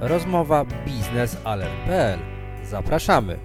[0.00, 2.18] Rozmowa biznesalert.pl.
[2.64, 3.38] Zapraszamy.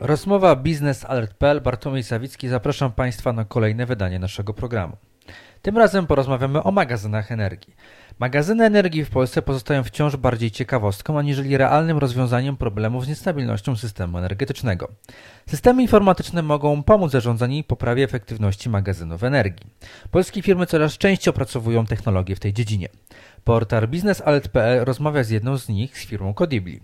[0.00, 1.60] Rozmowa biznesalert.pl.
[1.60, 2.48] Bartłomiej Sawicki.
[2.48, 4.96] Zapraszam Państwa na kolejne wydanie naszego programu.
[5.66, 7.74] Tym razem porozmawiamy o magazynach energii.
[8.18, 14.18] Magazyny energii w Polsce pozostają wciąż bardziej ciekawostką aniżeli realnym rozwiązaniem problemów z niestabilnością systemu
[14.18, 14.88] energetycznego.
[15.46, 19.66] Systemy informatyczne mogą pomóc zarządzaniu i poprawie efektywności magazynów energii.
[20.10, 22.88] Polskie firmy coraz częściej opracowują technologie w tej dziedzinie.
[23.44, 26.80] Portal biznesalert.pl rozmawia z jedną z nich, z firmą Codibli.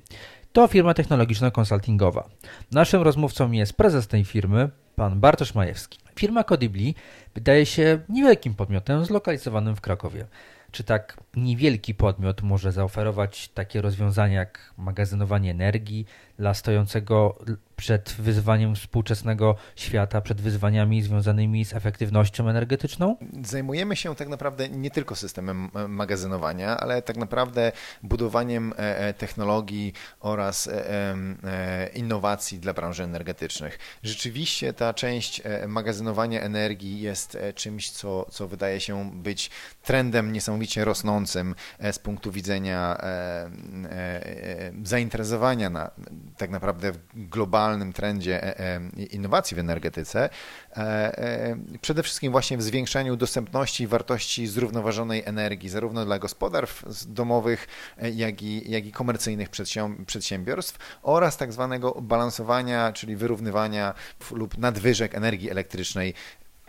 [0.53, 2.29] To firma technologiczno-konsultingowa.
[2.73, 5.99] Naszym rozmówcą jest prezes tej firmy, pan Bartosz Majewski.
[6.15, 6.95] Firma Codibli
[7.35, 10.27] wydaje się niewielkim podmiotem zlokalizowanym w Krakowie.
[10.71, 16.07] Czy tak niewielki podmiot może zaoferować takie rozwiązania jak magazynowanie energii
[16.39, 17.39] dla stojącego
[17.77, 23.17] przed wyzwaniem współczesnego świata, przed wyzwaniami związanymi z efektywnością energetyczną?
[23.43, 29.93] Zajmujemy się tak naprawdę nie tylko systemem magazynowania, ale tak naprawdę budowaniem e, e, technologii
[30.21, 33.79] oraz e, innowacji dla branży energetycznych.
[34.03, 39.51] Rzeczywiście ta część magazynowania energii jest czymś, co, co wydaje się być
[39.83, 41.22] trendem niesamowicie rosnącym
[41.93, 42.99] z punktu widzenia
[44.83, 45.91] zainteresowania na
[46.37, 50.31] tak naprawdę globalnym globalnym trendzie e, e, innowacji w energetyce,
[50.77, 57.67] e, przede wszystkim właśnie w zwiększaniu dostępności i wartości zrównoważonej energii, zarówno dla gospodarstw domowych,
[58.15, 59.49] jak i, jak i komercyjnych
[60.07, 63.95] przedsiębiorstw oraz tak zwanego balansowania, czyli wyrównywania
[64.31, 66.15] lub nadwyżek energii elektrycznej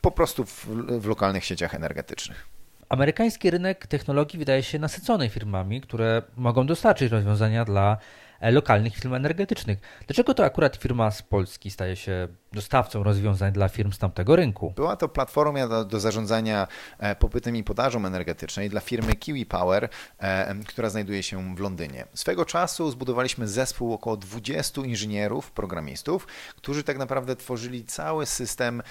[0.02, 0.66] po prostu w,
[1.00, 2.53] w lokalnych sieciach energetycznych.
[2.94, 7.98] Amerykański rynek technologii wydaje się nasycony firmami, które mogą dostarczyć rozwiązania dla
[8.42, 9.80] lokalnych firm energetycznych.
[10.08, 14.74] Dlaczego to akurat firma z Polski staje się dostawcą rozwiązań dla firm z tamtego rynku?
[14.76, 16.68] Była to platforma do, do zarządzania
[17.00, 22.06] e, popytem i podażą energetycznej dla firmy Kiwi Power, e, która znajduje się w Londynie.
[22.14, 28.82] Swego czasu zbudowaliśmy zespół około 20 inżynierów, programistów, którzy tak naprawdę tworzyli cały system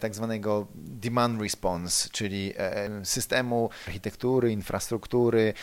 [0.00, 2.54] tak zwanego demand response, czyli
[3.04, 5.54] systemu architektury, infrastruktury,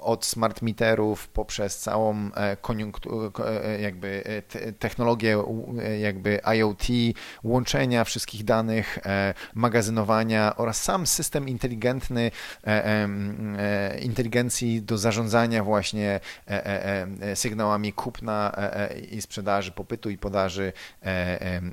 [0.00, 2.30] od smart meterów poprzez całą
[3.38, 5.44] E, jakby e, technologię
[6.00, 6.69] jakby IoT,
[7.44, 12.30] łączenia wszystkich danych, e, magazynowania oraz sam system inteligentny
[14.02, 16.20] inteligencji do zarządzania właśnie
[17.34, 18.56] sygnałami kupna
[19.10, 20.72] i sprzedaży, popytu i podaży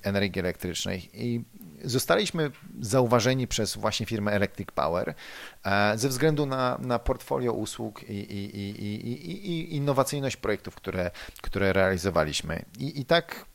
[0.04, 1.10] energii elektrycznej.
[1.14, 1.44] I
[1.84, 5.14] zostaliśmy zauważeni przez właśnie firmę Electric Power
[5.96, 12.66] ze względu na, na portfolio usług i, i, i, i, innowacyjność projektów, które, które realizowaliśmy.
[12.80, 13.46] I, I tak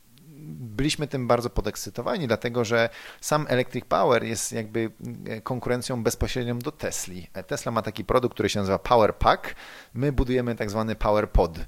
[0.83, 2.89] byliśmy tym bardzo podekscytowani, dlatego że
[3.21, 4.91] sam Electric Power jest jakby
[5.27, 7.27] e, konkurencją bezpośrednią do Tesli.
[7.35, 9.55] E, Tesla ma taki produkt, który się nazywa Power Pack.
[9.95, 11.59] My budujemy tak zwany Power Pod.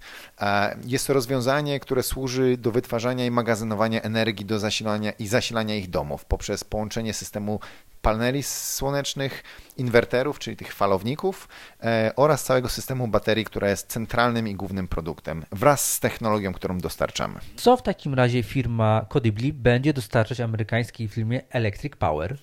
[0.40, 5.74] E, jest to rozwiązanie, które służy do wytwarzania i magazynowania energii do zasilania i zasilania
[5.74, 7.60] ich domów poprzez połączenie systemu
[8.04, 9.42] paneli słonecznych,
[9.76, 11.48] inwerterów, czyli tych falowników
[11.82, 16.78] e, oraz całego systemu baterii, która jest centralnym i głównym produktem wraz z technologią, którą
[16.78, 17.34] dostarczamy.
[17.56, 22.36] Co w takim razie firma Codibli będzie dostarczać amerykańskiej firmie Electric Power?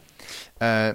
[0.61, 0.93] E,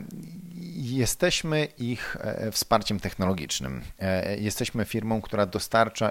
[0.77, 3.83] jesteśmy ich e, wsparciem technologicznym.
[3.99, 6.11] E, jesteśmy firmą, która dostarcza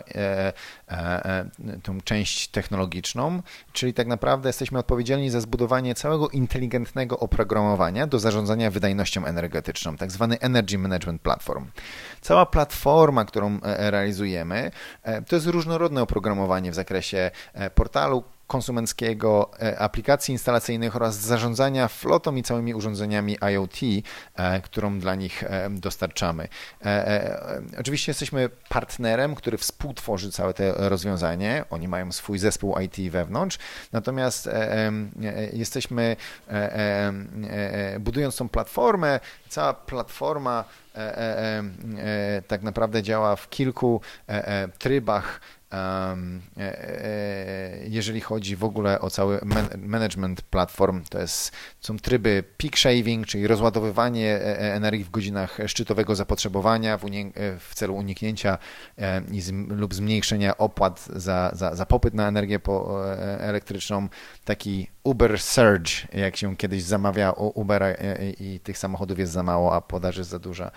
[1.84, 3.42] tą część technologiczną,
[3.74, 10.12] czyli tak naprawdę jesteśmy odpowiedzialni za zbudowanie całego inteligentnego oprogramowania do zarządzania wydajnością energetyczną, tak
[10.12, 11.66] zwany Energy Management Platform.
[12.22, 14.72] Cała platforma, którą realizujemy,
[15.28, 17.32] to jest różnorodne oprogramowanie w zakresie
[17.76, 23.78] portalu, konsumenckiego, e, aplikacji instalacyjnych oraz zarządzania flotą i całymi urządzeniami IoT,
[24.36, 26.48] e, którą dla nich e, dostarczamy.
[27.80, 31.66] Oczywiście jesteśmy partnerem, który współtworzy całe to rozwiązanie.
[31.70, 33.58] Oni mają swój zespół IT wewnątrz,
[33.92, 34.50] natomiast
[35.54, 36.16] jesteśmy,
[38.00, 39.20] budując tą platformę,
[39.50, 40.64] cała platforma
[42.48, 44.02] tak naprawdę działa w kilku
[44.80, 45.42] trybach
[47.88, 49.40] jeżeli chodzi w ogóle o cały
[49.78, 56.16] management platform, to jest, są tryby peak shaving, czyli rozładowywanie e, energii w godzinach szczytowego
[56.16, 57.06] zapotrzebowania w,
[57.60, 58.58] w celu uniknięcia
[59.68, 62.60] lub zmniejszenia opłat za, za, za popyt na energię
[63.40, 64.08] elektryczną,
[64.46, 67.88] taki Uber Surge, jak się kiedyś zamawia u Ubera
[68.40, 70.72] i, i tych samochodów jest za mało, a podaż jest za duża,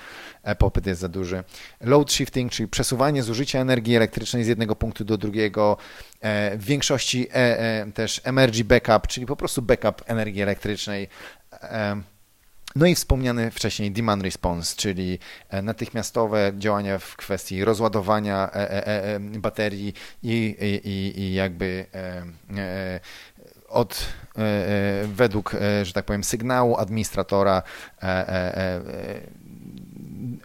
[0.58, 1.44] popyt jest za duży.
[1.80, 5.76] Load shifting, czyli przesuwanie zużycia energii elektrycznej z jednego punktu do drugiego,
[6.20, 11.08] e, w większości e, e, też emergency backup, czyli po prostu backup energii elektrycznej
[12.76, 15.18] No i wspomniany wcześniej demand response, czyli
[15.62, 18.50] natychmiastowe działania w kwestii rozładowania
[19.20, 21.86] baterii i, i, i jakby
[23.68, 24.06] od,
[25.04, 27.62] według, że tak powiem, sygnału administratora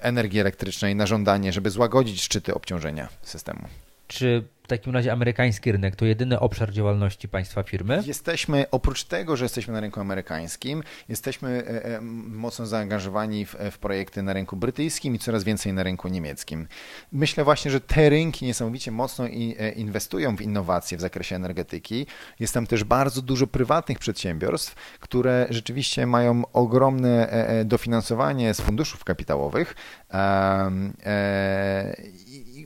[0.02, 3.68] energii elektrycznej na żądanie, żeby złagodzić szczyty obciążenia systemu.
[4.08, 4.44] Czy
[4.78, 8.04] takim razie amerykański rynek to jedyny obszar działalności państwa firmy?
[8.06, 13.78] Jesteśmy, oprócz tego, że jesteśmy na rynku amerykańskim, jesteśmy e, e, mocno zaangażowani w, w,
[13.78, 16.68] projekty na rynku brytyjskim i coraz więcej na rynku niemieckim.
[17.12, 19.30] Myślę właśnie, że te rynki niesamowicie mocno e,
[19.72, 22.06] inwestują w innowacje w zakresie energetyki.
[22.40, 27.34] Jest tam też bardzo dużo prywatnych przedsiębiorstw, które rzeczywiście mają ogromne
[27.66, 29.76] dofinansowanie z funduszów kapitałowych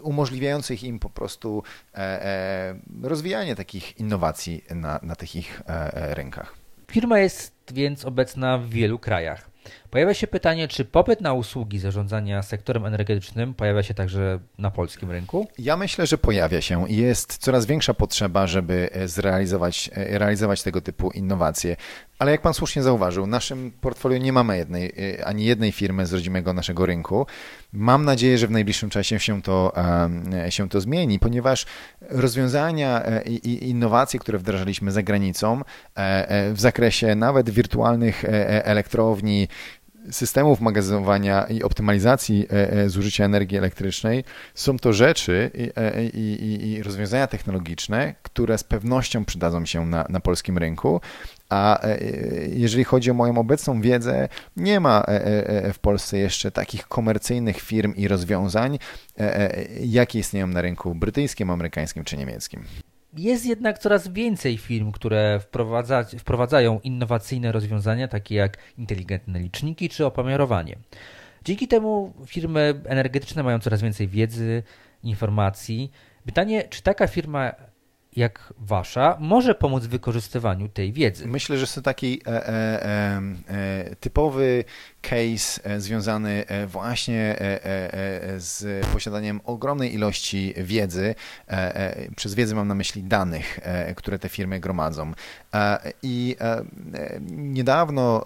[0.07, 1.63] umożliwiających im po prostu
[3.03, 6.55] rozwijanie takich innowacji na, na tych ich e, rynkach.
[6.91, 9.49] Firma jest więc obecna w wielu krajach.
[9.89, 15.11] Pojawia się pytanie, czy popyt na usługi zarządzania sektorem energetycznym pojawia się także na polskim
[15.11, 15.47] rynku?
[15.59, 21.11] Ja myślę, że pojawia się i jest coraz większa potrzeba, żeby zrealizować realizować tego typu
[21.11, 21.75] innowacje.
[22.19, 24.93] Ale jak pan słusznie zauważył, w naszym portfolio nie mamy jednej,
[25.25, 27.25] ani jednej firmy z rodzimego naszego rynku.
[27.73, 29.73] Mam nadzieję, że w najbliższym czasie się to,
[30.49, 31.65] się to zmieni, ponieważ
[32.01, 35.61] rozwiązania e, i innowacje, które wdrażaliśmy za granicą
[35.97, 38.25] e, e, w zakresie nawet wirtualnych
[38.63, 39.47] elektrowni,
[40.11, 42.47] systemów magazynowania i optymalizacji
[42.87, 44.23] zużycia energii elektrycznej
[44.55, 45.51] są to rzeczy
[46.13, 51.01] i, i, i, rozwiązania technologiczne, które z pewnością przydadzą się na, na polskim rynku,
[51.49, 51.97] a e,
[52.47, 57.61] jeżeli chodzi o moją obecną wiedzę, nie ma e, e, w Polsce jeszcze takich komercyjnych
[57.61, 58.79] firm i rozwiązań,
[59.81, 62.63] jakie istnieją na rynku brytyjskim, amerykańskim czy niemieckim.
[63.17, 70.05] Jest jednak coraz więcej firm, które wprowadza, wprowadzają innowacyjne rozwiązania, takie jak inteligentne liczniki czy
[70.05, 70.77] opomiarowanie.
[71.45, 74.63] Dzięki temu firmy energetyczne mają coraz więcej wiedzy,
[75.03, 75.91] informacji.
[76.25, 77.51] Pytanie, czy taka firma
[78.15, 81.27] jak wasza może pomóc w wykorzystywaniu tej wiedzy?
[81.27, 84.63] Myślę, że jest to taki e, e, e, e typowy
[85.09, 87.35] case e, związany e, właśnie
[88.37, 91.15] z posiadaniem ogromnej ilości wiedzy.
[92.15, 93.59] Przez wiedzę mam na myśli danych,
[93.95, 95.13] które te firmy gromadzą.
[96.03, 96.35] I
[97.31, 98.25] niedawno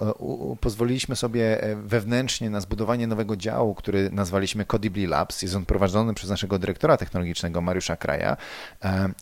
[0.61, 5.41] pozwoliliśmy sobie wewnętrznie na zbudowanie nowego działu, który nazwaliśmy Codibly Labs.
[5.41, 8.37] Jest on prowadzony przez naszego dyrektora technologicznego Mariusza Kraja.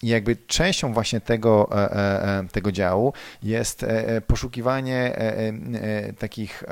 [0.03, 3.13] I jakby częścią właśnie tego, e, e, e, tego działu
[3.43, 3.85] jest
[4.27, 5.19] poszukiwanie
[6.19, 6.63] takich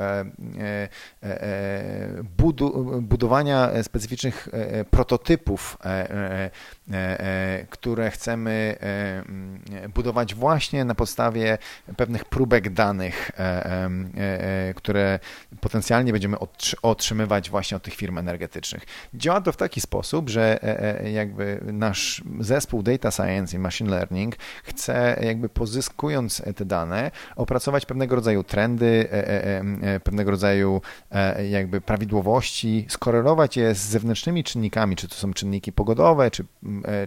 [3.01, 4.49] budowania specyficznych
[4.91, 5.77] prototypów,
[7.69, 8.75] które chcemy
[9.95, 11.57] budować właśnie na podstawie
[11.97, 13.31] pewnych próbek danych,
[14.75, 15.19] które
[15.61, 16.37] potencjalnie będziemy
[16.81, 18.83] otrzymywać właśnie od tych firm energetycznych.
[19.13, 20.59] Działa to w taki sposób, że
[21.13, 28.15] jakby nasz zespół Data Science i Machine learning chce jakby pozyskując te dane opracować pewnego
[28.15, 30.56] rodzaju trendy, e, e, e, pewnego rodzaju
[31.49, 36.45] jakby prawidłowości, skorelować je z zewnętrznymi czynnikami, czy to są czynniki pogodowe, czy,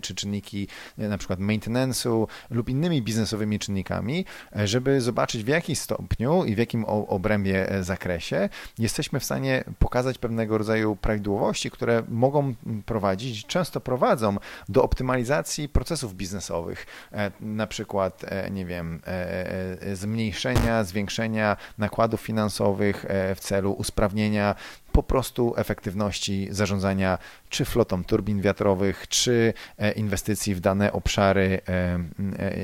[0.02, 0.69] czy czynniki
[0.99, 4.25] na przykład maintenance'u lub innymi biznesowymi czynnikami,
[4.64, 8.49] żeby zobaczyć w jakim stopniu i w jakim obrębie zakresie
[8.79, 12.55] jesteśmy w stanie pokazać pewnego rodzaju prawidłowości, które mogą
[12.86, 14.36] prowadzić, często prowadzą
[14.69, 23.06] do optymalizacji procesów biznesowych, E, na przykład, e, nie wiem, e, zmniejszenia, zwiększenia nakładów finansowych
[23.36, 24.55] w celu usprawnienia
[24.93, 27.19] po prostu efektywności zarządzania
[27.49, 29.55] czy flotą turbin wiatrowych, czy
[29.97, 31.61] inwestycji w dane obszary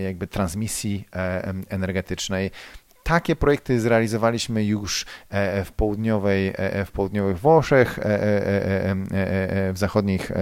[0.04, 1.04] jakby transmisji
[1.68, 2.50] energetycznej.
[3.06, 8.02] Takie projekty zrealizowaliśmy już e, w, południowej, e, w południowych Włoszech, e,
[9.72, 10.32] w zachodnich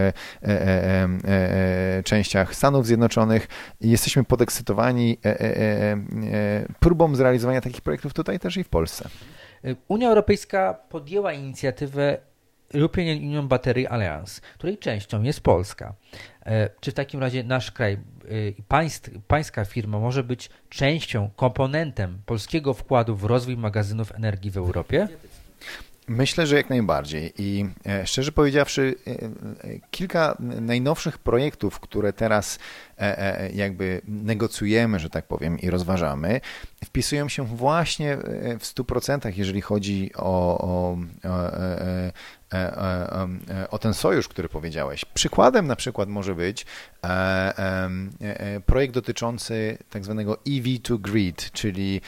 [2.05, 3.49] częściach Stanów Zjednoczonych.
[3.81, 5.19] Jesteśmy podekscytowani
[6.81, 9.09] próbą zrealizowania takich projektów tutaj też i w Polsce.
[9.89, 12.19] Unia Europejska podjęła inicjatywę
[12.75, 15.95] European Union Battery Alliance, której częścią jest Polska.
[16.47, 21.31] E, czy w takim razie nasz kraj e, i państw, pańska firma może być częścią,
[21.37, 25.09] komponentem polskiego wkładu w rozwój magazynów energii w Europie?
[26.09, 27.33] Myślę, że jak najbardziej.
[27.39, 28.95] I e, szczerze powiedziawszy,
[29.91, 32.59] kilka najnowszych projektów, które teraz
[33.53, 36.41] jakby negocjujemy, że tak powiem, i rozważamy,
[36.85, 38.17] wpisują się właśnie
[38.61, 40.97] w 100%, jeżeli chodzi o, o,
[42.77, 43.29] o,
[43.71, 45.05] o ten sojusz, który powiedziałeś.
[45.05, 46.67] Przykładem na przykład może być
[48.67, 52.01] projekt dotyczący tak zwanego EV to grid, czyli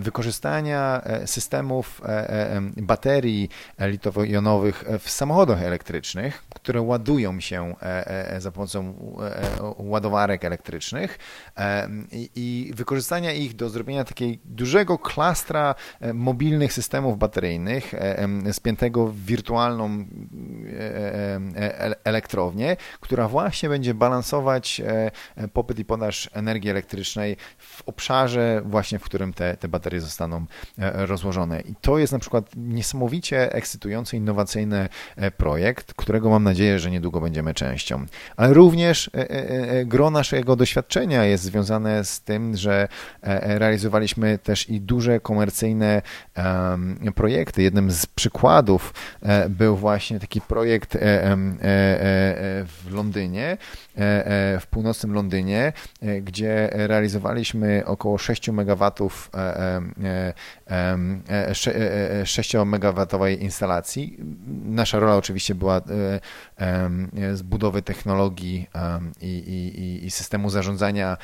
[0.00, 2.00] wykorzystania systemów
[2.76, 3.48] baterii
[3.78, 7.74] litowo-jonowych w samochodach elektrycznych, które ładują się
[8.38, 8.94] za pomocą
[9.78, 11.18] ładowarek elektrycznych
[12.12, 15.74] i wykorzystania ich do zrobienia takiej dużego klastra
[16.14, 17.94] mobilnych systemów bateryjnych
[18.52, 24.82] spiętego w wirtualną um, a, elektrownię, która właśnie będzie balansować
[25.52, 30.46] popyt i podaż energii elektrycznej w obszarze właśnie, w którym te, te baterie zostaną
[30.78, 31.60] rozłożone.
[31.60, 34.88] I to jest na przykład niesamowicie ekscytujący, innowacyjny
[35.36, 38.06] projekt, którego mam nadzieję, że niedługo będziemy częścią.
[38.36, 39.10] Ale również
[39.84, 42.88] gro naszego doświadczenia jest związane z tym, że
[43.42, 46.02] realizowaliśmy też i duże komercyjne
[47.14, 47.62] projekty.
[47.62, 51.36] Jednym z przykładów e, był właśnie taki projekt e, e,
[52.66, 53.56] w Londynie,
[54.60, 55.72] w północnym Londynie,
[56.22, 58.90] gdzie realizowaliśmy około 6 MW
[62.24, 63.06] 6 MW
[63.40, 64.18] instalacji.
[64.64, 65.80] Nasza rola oczywiście była
[67.32, 68.66] z budowy technologii
[69.20, 71.16] i, i, i systemu zarządzania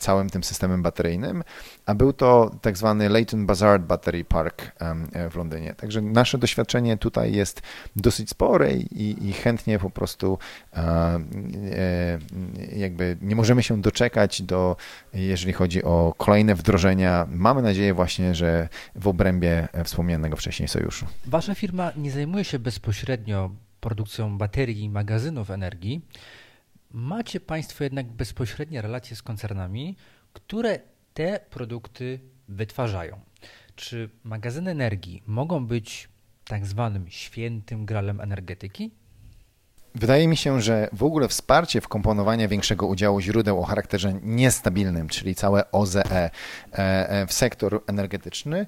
[0.00, 1.44] całym tym systemem bateryjnym,
[1.86, 4.72] a był to tak zwany Leighton Buzzard Battery Park
[5.30, 5.74] w Londynie.
[5.74, 7.62] Także nasze doświadczenie tutaj jest
[7.96, 10.38] dosyć spore i, i chętnie po prostu
[10.72, 11.20] e,
[12.76, 14.76] jakby nie możemy się doczekać do,
[15.14, 17.26] jeżeli chodzi o kolejne wdrożenia.
[17.30, 21.06] Mamy nadzieję właśnie, że w obrębie wspomnianego wcześniej sojuszu.
[21.26, 26.00] Wasza firma nie zajmuje się bezpośrednio produkcją baterii i magazynów energii.
[26.90, 29.96] Macie Państwo jednak bezpośrednie relacje z koncernami,
[30.32, 30.78] które
[31.14, 33.20] te produkty wytwarzają.
[33.76, 36.08] Czy magazyny energii mogą być
[36.44, 38.90] tak zwanym świętym gralem energetyki?
[39.94, 45.34] Wydaje mi się, że w ogóle wsparcie wkomponowania większego udziału źródeł o charakterze niestabilnym, czyli
[45.34, 46.30] całe OZE e,
[46.72, 48.66] e, w sektor energetyczny,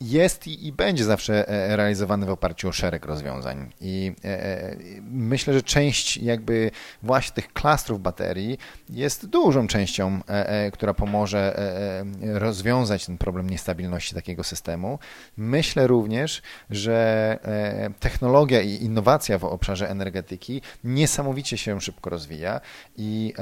[0.00, 3.72] jest i, będzie zawsze e, realizowany w oparciu o szereg rozwiązań.
[3.80, 4.76] I e, e,
[5.10, 6.70] myślę, że część jakby
[7.02, 8.58] właśnie tych klastrów baterii
[8.90, 10.20] jest dużą częścią,
[10.72, 11.60] która pomoże
[12.20, 14.98] rozwiązać ten problem niestabilności takiego systemu.
[15.36, 17.38] Myślę również, że
[18.00, 22.60] technologia i innowacja w obszarze energetyki niesamowicie się szybko rozwija
[22.96, 23.34] i,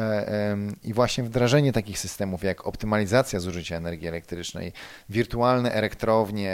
[0.84, 4.72] i właśnie wdrażanie takich systemów jak optymalizacja zużycia energii elektrycznej,
[5.08, 6.45] wirtualne elektrownie,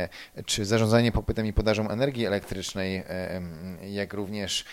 [0.47, 3.03] czy zarządzanie popytem i podażą energii elektrycznej,
[3.91, 4.65] jak również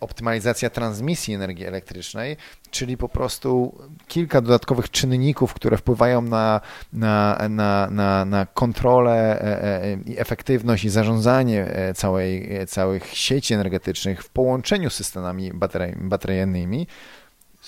[0.00, 2.36] optymalizacja transmisji energii elektrycznej,
[2.70, 3.78] czyli po prostu
[4.08, 6.60] kilka dodatkowych czynników, które wpływają na,
[6.92, 13.54] na, na, na, na kontrolę e, e, i efektywność i zarządzanie e, całej, całych sieci
[13.54, 15.52] energetycznych w połączeniu z systemami
[15.96, 16.86] bateryjnymi,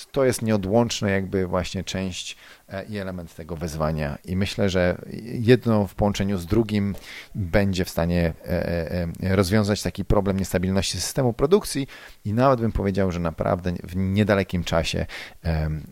[0.06, 2.36] to jest nieodłączna jakby właśnie część
[2.68, 4.18] e, i element tego wyzwania.
[4.24, 6.94] I myślę, że jedno w połączeniu z drugim
[7.34, 11.86] będzie w stanie e, e, rozwiązać taki problem niestabilności systemu produkcji
[12.24, 15.06] i nawet bym powiedział, że naprawdę w niedalekim czasie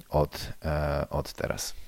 [0.08, 0.52] od,
[1.10, 1.85] od teraz.